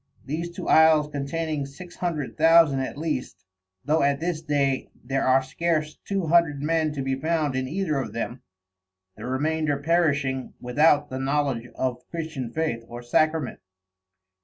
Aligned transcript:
These 0.25 0.49
two 0.55 0.67
Isles 0.67 1.11
containing 1.11 1.67
six 1.67 1.97
hundred 1.97 2.35
thousand 2.35 2.79
at 2.79 2.97
least, 2.97 3.45
though 3.85 4.01
at 4.01 4.19
this 4.19 4.41
day 4.41 4.89
there 5.05 5.23
are 5.27 5.43
scarce 5.43 5.99
two 6.05 6.25
hundred 6.25 6.59
men 6.63 6.91
to 6.93 7.03
be 7.03 7.13
found 7.13 7.55
in 7.55 7.67
either 7.67 7.99
of 7.99 8.11
them, 8.11 8.41
the 9.15 9.27
remainder 9.27 9.77
perishing 9.77 10.55
without 10.59 11.11
the 11.11 11.19
knowledge 11.19 11.67
of 11.75 12.01
Christian 12.09 12.51
Faith 12.51 12.83
or 12.87 13.03
Sacrament. 13.03 13.59